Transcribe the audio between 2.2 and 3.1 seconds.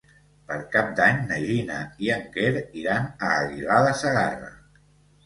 Quer iran